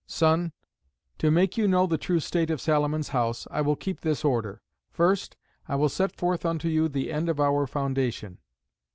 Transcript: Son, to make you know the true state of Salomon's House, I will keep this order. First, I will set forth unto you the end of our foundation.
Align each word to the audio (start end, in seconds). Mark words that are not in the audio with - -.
Son, 0.07 0.51
to 1.19 1.29
make 1.29 1.57
you 1.57 1.67
know 1.67 1.85
the 1.85 1.95
true 1.95 2.19
state 2.19 2.49
of 2.49 2.59
Salomon's 2.59 3.09
House, 3.09 3.47
I 3.51 3.61
will 3.61 3.75
keep 3.75 4.01
this 4.01 4.25
order. 4.25 4.63
First, 4.89 5.37
I 5.67 5.75
will 5.75 5.89
set 5.89 6.15
forth 6.15 6.43
unto 6.43 6.69
you 6.69 6.89
the 6.89 7.11
end 7.11 7.29
of 7.29 7.39
our 7.39 7.67
foundation. 7.67 8.39